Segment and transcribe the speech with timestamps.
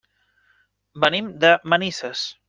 [1.03, 2.25] Venim de Manises.